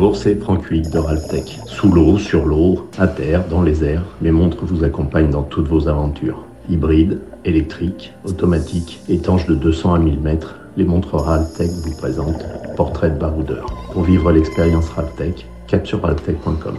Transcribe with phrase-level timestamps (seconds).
[0.00, 1.58] Bonjour, c'est Franck Huyghe de Raltech.
[1.66, 5.66] Sous l'eau, sur l'eau, à terre, dans les airs, mes montres vous accompagnent dans toutes
[5.66, 6.44] vos aventures.
[6.70, 13.10] Hybrides, électriques, automatiques, étanches de 200 à 1000 mètres, les montres Raltech vous présentent Portrait
[13.10, 13.66] de baroudeur.
[13.92, 16.76] Pour vivre l'expérience Raltech, cap sur raltech.com.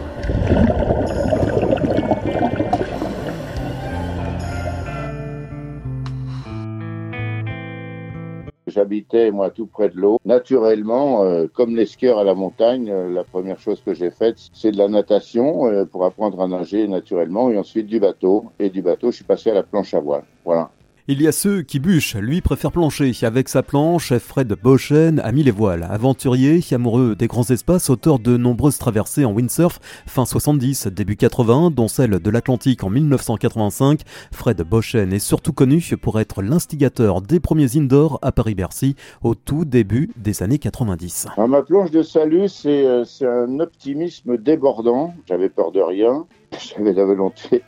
[8.70, 10.18] J'habitais, moi, tout près de l'eau.
[10.24, 14.36] Naturellement, euh, comme les skieurs à la montagne, euh, la première chose que j'ai faite,
[14.52, 18.46] c'est de la natation euh, pour apprendre à nager naturellement et ensuite du bateau.
[18.58, 20.24] Et du bateau, je suis passé à la planche à voile.
[20.44, 20.70] Voilà.
[21.12, 23.10] Il y a ceux qui bûchent, lui préfère plancher.
[23.22, 25.84] Avec sa planche, Fred Boschen a mis les voiles.
[25.90, 31.72] Aventurier, amoureux des grands espaces, auteur de nombreuses traversées en windsurf, fin 70, début 80,
[31.72, 37.40] dont celle de l'Atlantique en 1985, Fred Boschen est surtout connu pour être l'instigateur des
[37.40, 41.26] premiers indoors à Paris-Bercy au tout début des années 90.
[41.36, 45.12] À ma planche de salut, c'est euh, un optimisme débordant.
[45.26, 46.24] J'avais peur de rien.
[46.76, 47.64] J'avais la volonté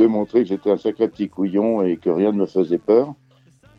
[0.00, 3.14] de montrer que j'étais un sacré petit couillon et que rien ne me faisait peur.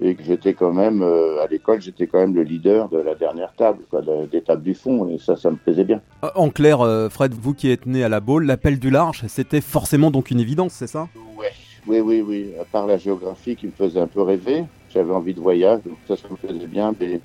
[0.04, 3.14] Et que j'étais quand même, euh, à l'école, j'étais quand même le leader de la
[3.14, 6.02] dernière table, quoi, des tables du fond, et ça, ça me plaisait bien.
[6.24, 9.26] Euh, en clair, euh, Fred, vous qui êtes né à la Baule, l'appel du large,
[9.28, 11.08] c'était forcément donc une évidence, c'est ça?
[11.38, 11.52] Ouais.
[11.86, 12.52] Oui, oui, oui.
[12.60, 15.98] À part la géographie qui me faisait un peu rêver, j'avais envie de voyage, donc
[16.08, 16.96] ça, ça me faisait bien.
[17.00, 17.20] Mais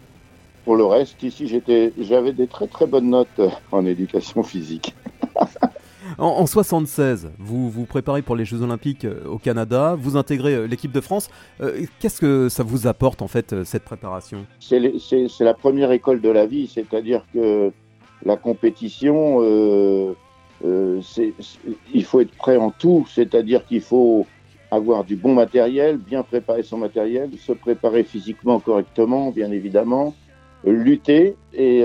[0.67, 3.41] pour le reste, ici, j'étais, j'avais des très très bonnes notes
[3.73, 4.95] en éducation physique.
[6.19, 10.67] En, 76, vous vous préparez pour les Jeux Olympiques euh, au Canada, vous intégrez euh,
[10.67, 11.29] l'équipe de France.
[11.61, 14.47] Euh, qu'est-ce que ça vous apporte en fait cette préparation?
[14.59, 14.81] C'est
[15.41, 17.71] la première école de la vie, c'est-à-dire que
[18.25, 19.43] la compétition,
[20.63, 24.27] il faut être prêt en tout, c'est-à-dire qu'il faut
[24.71, 30.15] avoir du bon matériel, bien préparer son matériel, se préparer physiquement correctement, bien évidemment,
[30.65, 31.85] lutter et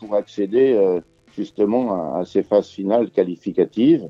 [0.00, 1.00] pour accéder
[1.36, 4.08] justement à, ces phases finales qualificatives.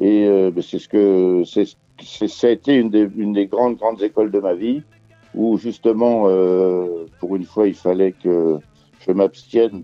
[0.00, 1.66] Et euh, ben, c'est ce que c'est,
[2.28, 4.82] ça a été une des, une des grandes grandes écoles de ma vie
[5.34, 8.58] où justement euh, pour une fois il fallait que
[9.06, 9.82] je m'abstienne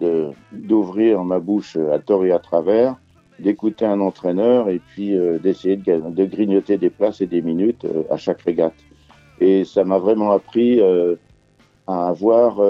[0.52, 2.96] d'ouvrir ma bouche à tort et à travers,
[3.38, 7.86] d'écouter un entraîneur et puis euh, d'essayer de, de, grignoter des places et des minutes
[8.10, 8.74] à chaque régate.
[9.40, 10.80] Et ça m'a vraiment appris
[11.86, 12.60] à avoir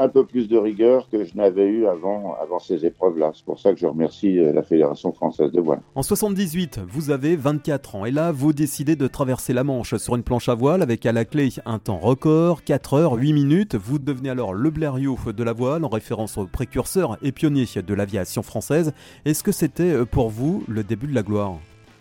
[0.00, 3.32] un peu plus de rigueur que je n'avais eu avant, avant ces épreuves-là.
[3.34, 5.80] C'est pour ça que je remercie euh, la Fédération française de voile.
[5.94, 10.16] En 78, vous avez 24 ans et là, vous décidez de traverser la Manche sur
[10.16, 13.74] une planche à voile avec à la clé un temps record, 4 heures, 8 minutes.
[13.76, 17.94] Vous devenez alors le Blériot de la voile en référence au précurseur et pionnier de
[17.94, 18.92] l'aviation française.
[19.26, 21.58] Est-ce que c'était euh, pour vous le début de la gloire?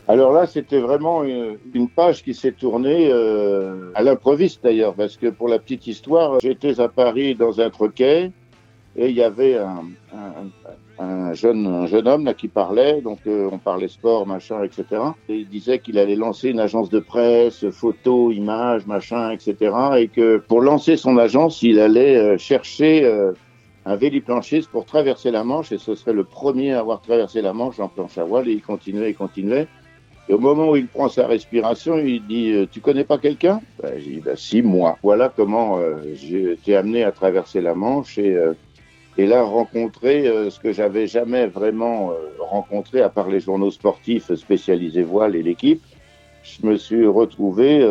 [0.10, 5.28] Alors là, c'était vraiment une, page qui s'est tournée euh, à l'improviste d'ailleurs, parce que
[5.28, 8.32] pour la petite histoire, j'étais à Paris dans un troquet
[8.96, 9.84] et il y avait un,
[10.98, 14.84] un, jeune, un jeune homme là qui parlait, donc euh, on parlait sport, machin, etc.
[15.30, 19.56] Et il disait qu'il allait lancer une agence de presse, photo, images, machin, etc.
[20.00, 23.08] Et que pour lancer son agence, il allait euh, chercher
[23.86, 27.54] un véliplanchiste pour traverser la Manche et ce serait le premier à avoir traversé la
[27.54, 29.68] Manche en planche à voile et il continuait et continuait.
[30.30, 33.62] Et au moment où il prend sa respiration, il dit euh, Tu connais pas quelqu'un?
[33.82, 35.00] Ben, J'ai dit ben, Si, moi.
[35.02, 38.54] Voilà comment euh, j'ai été amené à traverser la Manche et, euh,
[39.18, 45.02] et là rencontrer ce que j'avais jamais vraiment rencontré, à part les journaux sportifs spécialisés
[45.04, 45.82] voile et l'équipe.
[46.44, 47.86] Je me suis retrouvé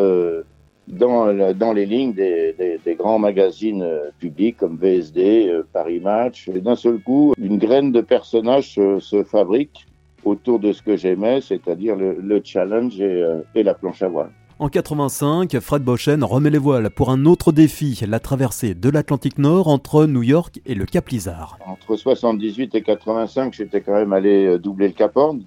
[0.87, 6.47] dans, dans les lignes des, des, des grands magazines publics comme VSD, Paris Match.
[6.47, 9.85] Et d'un seul coup, une graine de personnages se fabrique
[10.29, 14.31] autour de ce que j'aimais, c'est-à-dire le, challenge euh, et, la planche à voile.
[14.59, 19.37] En 85, Fred Boschen remet les voiles pour un autre défi, la traversée de l'Atlantique
[19.37, 21.57] Nord entre New York et le Cap Lizard.
[21.65, 25.43] Entre 78 et 85, j'étais quand même allé euh, doubler le Cap Horn.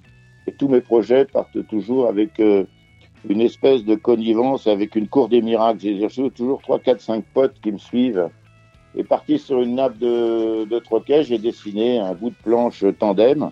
[0.47, 2.65] Et tous mes projets partent toujours avec euh,
[3.29, 5.81] une espèce de connivence, avec une cour des miracles.
[5.81, 8.29] J'ai toujours 3, 4, 5 potes qui me suivent.
[8.95, 13.51] Et parti sur une nappe de, de troquet, j'ai dessiné un bout de planche tandem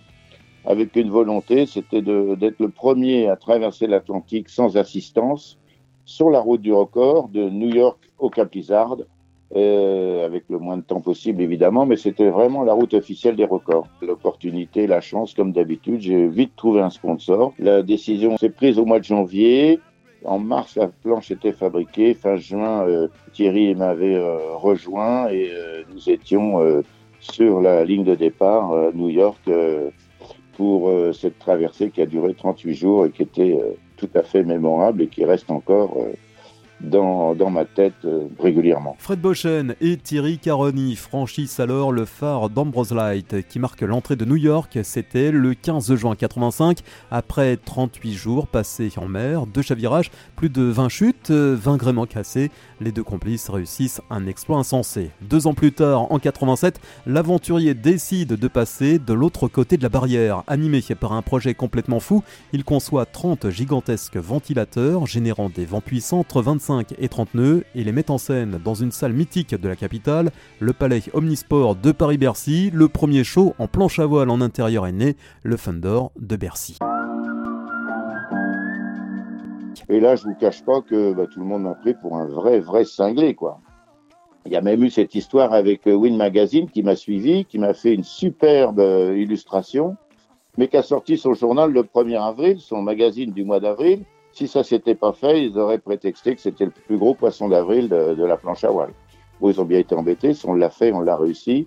[0.67, 5.59] avec une volonté, c'était d'être le premier à traverser l'Atlantique sans assistance
[6.05, 8.97] sur la route du record de New York au Cap Lizard,
[9.57, 13.45] euh, avec le moins de temps possible évidemment, mais c'était vraiment la route officielle des
[13.45, 13.89] records.
[14.03, 17.53] L'opportunité, la chance, comme d'habitude, j'ai vite trouvé un sponsor.
[17.59, 19.81] La décision s'est prise au mois de janvier.
[20.25, 22.13] En mars, la planche était fabriquée.
[22.13, 25.51] Fin juin, euh, Thierry m'avait euh, rejoint et
[25.93, 26.83] nous étions
[27.19, 29.41] sur la ligne de départ New York
[30.61, 34.23] pour euh, cette traversée qui a duré 38 jours et qui était euh, tout à
[34.23, 36.13] fait mémorable et qui reste encore euh,
[36.83, 38.07] dans, dans ma tête
[38.39, 38.95] régulièrement.
[38.99, 44.27] Fred Boschen et Thierry Caroni franchissent alors le phare d'Ambrose Light qui marque l'entrée de
[44.27, 44.79] New York.
[44.83, 46.81] C'était le 15 juin 85.
[47.11, 52.51] Après 38 jours passés en mer, deux chavirages, plus de 20 chutes, 20 gréements cassés,
[52.81, 55.11] les deux complices réussissent un exploit insensé.
[55.23, 59.89] Deux ans plus tard, en 87, l'aventurier décide de passer de l'autre côté de la
[59.89, 60.43] barrière.
[60.47, 62.23] Animé par un projet complètement fou,
[62.53, 67.85] il conçoit 30 gigantesques ventilateurs générant des vents puissants entre 25 et 30 nœuds et
[67.85, 71.93] les met en scène dans une salle mythique de la capitale, le palais Omnisport de
[71.93, 72.71] Paris-Bercy.
[72.73, 76.79] Le premier show en planche à voile en intérieur est né, le Thunder de Bercy.
[79.91, 82.27] Et là, je vous cache pas que bah, tout le monde m'a pris pour un
[82.27, 83.59] vrai, vrai cinglé, quoi.
[84.47, 87.59] Il y a même eu cette histoire avec euh, Win Magazine qui m'a suivi, qui
[87.59, 89.97] m'a fait une superbe euh, illustration,
[90.57, 94.05] mais qui a sorti son journal le 1er avril, son magazine du mois d'avril.
[94.33, 97.89] Si ça s'était pas fait, ils auraient prétexté que c'était le plus gros poisson d'avril
[97.89, 98.93] de, la planche à voile.
[99.43, 100.33] Ils ont bien été embêtés.
[100.45, 101.67] On l'a fait, on l'a réussi.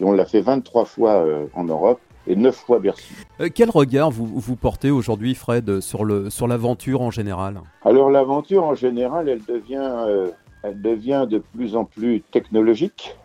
[0.00, 3.14] Et on l'a fait 23 fois euh, en Europe et 9 fois Bercy.
[3.40, 7.60] Euh, quel regard vous, vous portez aujourd'hui, Fred, sur, l'aventure en général?
[7.84, 10.30] Alors l'aventure en général, elle devient, euh,
[10.62, 13.16] elle devient de plus en plus technologique,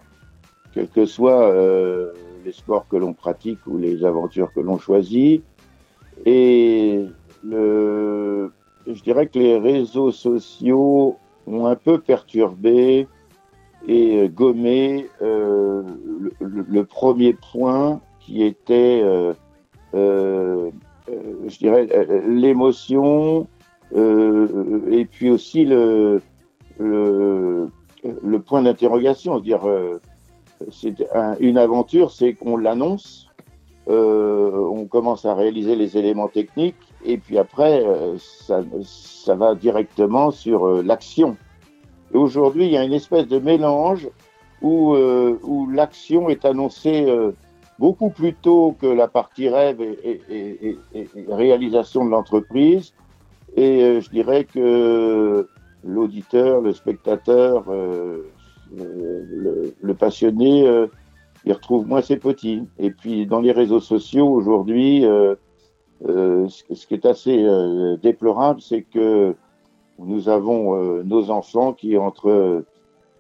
[0.74, 2.12] quels que soient euh,
[2.46, 5.44] les sports que l'on pratique ou les aventures que l'on choisit.
[6.25, 7.06] Et
[7.44, 8.51] le,
[8.88, 11.18] je dirais que les réseaux sociaux
[11.48, 13.07] ont un peu perturbé
[13.88, 15.86] et gommé le,
[16.42, 19.34] le, premier point qui était, euh,
[19.96, 20.70] euh,
[21.10, 21.88] euh, je dirais,
[22.28, 23.48] l'émotion
[23.92, 26.22] et puis aussi le,
[26.78, 27.72] le,
[28.46, 29.40] point d'interrogation.
[29.40, 29.62] dire,
[30.72, 30.94] c'est
[31.40, 33.30] une aventure, c'est qu'on l'annonce,
[33.88, 37.84] on commence à réaliser les éléments techniques et puis après,
[38.20, 41.36] ça, ça va directement sur l'action.
[42.14, 44.08] Aujourd'hui, il y a une espèce de mélange
[44.62, 47.08] où, où l'action est annoncée
[47.80, 50.78] beaucoup plus tôt que la partie rêve et,
[51.30, 52.94] réalisation de l'entreprise.
[53.56, 55.48] Et euh, je dirais que
[55.84, 58.30] l'auditeur, le spectateur, euh,
[58.76, 60.88] le, le, passionné, euh,
[61.46, 62.68] il retrouve moins ses petits.
[62.78, 65.06] Et puis dans les réseaux sociaux aujourd'hui,
[66.04, 67.48] ce qui est assez
[68.04, 69.36] déplorable, c'est que
[70.00, 72.66] nous avons nos enfants qui entre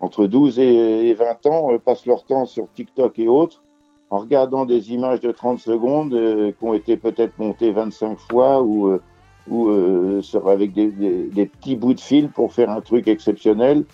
[0.01, 3.61] entre 12 et 20 ans passent leur temps sur TikTok et autres
[4.11, 8.61] en regardant des images de 30 secondes euh, qui ont été peut-être montées 25 fois
[8.61, 9.01] ou, euh,
[9.47, 13.85] ou euh, avec des, des, des, petits bouts de fil pour faire un truc exceptionnel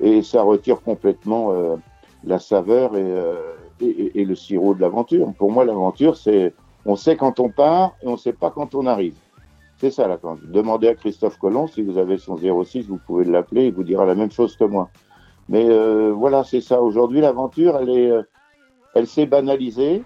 [0.00, 1.76] et ça retire complètement euh,
[2.24, 3.14] la saveur et,
[3.80, 5.32] et, et, le sirop de l'aventure.
[5.38, 6.52] Pour moi, l'aventure, c'est
[6.84, 9.14] on sait quand on part et on sait pas quand on arrive.
[9.78, 13.24] C'est ça, là, quand demandez à Christophe Colomb, si vous avez son 06, vous pouvez
[13.24, 14.90] l'appeler, il vous dira la même chose que moi.
[15.48, 15.66] Mais
[16.10, 16.82] voilà, c'est ça.
[16.82, 18.12] Aujourd'hui, l'aventure, elle est
[18.94, 20.02] elle s'est banalisée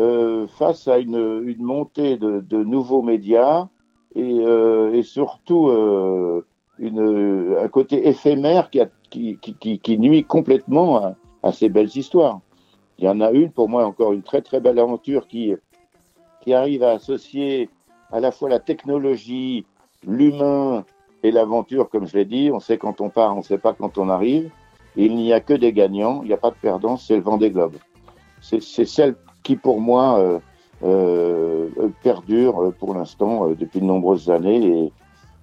[0.00, 3.68] euh, face à une, une montée de, de, nouveaux médias
[4.14, 6.44] et, euh, et surtout euh,
[6.78, 11.96] une, un côté éphémère qui, a, qui, qui, qui, nuit complètement à, à, ces belles
[11.96, 12.40] histoires.
[12.98, 15.54] Il y en a une, pour moi, encore une très très belle aventure qui,
[16.40, 17.68] qui arrive à associer
[18.10, 19.64] à la fois la technologie,
[20.06, 20.84] l'humain
[21.22, 22.50] et l'aventure, comme je l'ai dit.
[22.52, 24.50] On sait quand on part, on ne sait pas quand on arrive.
[24.96, 27.36] Il n'y a que des gagnants, il n'y a pas de perdants, c'est le vent
[27.36, 27.76] des globes
[28.44, 30.38] c'est celle qui, pour moi, euh,
[30.82, 34.90] euh, perdure pour l'instant euh, depuis de nombreuses années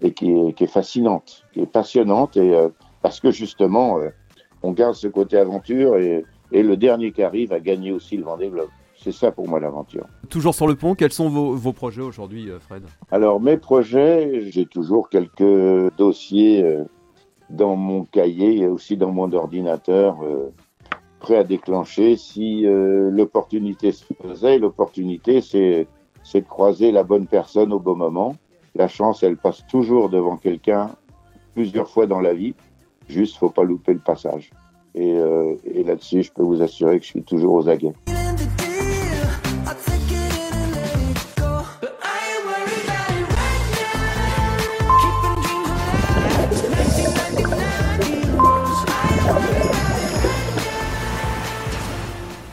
[0.01, 2.53] et, et qui, est, qui, est, fascinante, qui est passionnante, et
[3.01, 3.99] parce que justement,
[4.63, 8.23] on garde ce côté aventure et, et, le dernier qui arrive a gagné aussi le
[8.23, 8.69] Vendée Globe.
[8.97, 10.05] C'est ça pour moi l'aventure.
[10.29, 12.83] Toujours sur le pont, quels sont vos, vos projets aujourd'hui, Fred?
[13.11, 16.77] Alors mes projets, j'ai toujours quelques dossiers
[17.49, 20.17] dans mon cahier et aussi dans mon ordinateur
[21.21, 24.57] prêt à déclencher si euh, l'opportunité se faisait.
[24.57, 25.87] L'opportunité, c'est
[26.33, 28.35] de croiser la bonne personne au bon moment.
[28.75, 30.89] La chance, elle passe toujours devant quelqu'un
[31.53, 32.55] plusieurs fois dans la vie.
[33.07, 34.51] Juste, faut pas louper le passage.
[34.95, 37.93] Et, euh, et là-dessus, je peux vous assurer que je suis toujours aux aguets.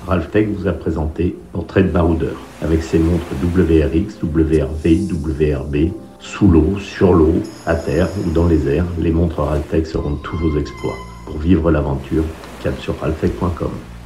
[0.08, 6.78] Ralphtech vous a présenté Portrait de baroudeur avec ses montres WRX, WRV, WRB, sous l'eau,
[6.78, 7.34] sur l'eau,
[7.66, 8.86] à terre ou dans les airs.
[8.98, 10.96] Les montres Ralphtech seront tous vos exploits.
[11.26, 12.24] Pour vivre l'aventure,
[12.62, 13.97] cap sur ralphtech.com.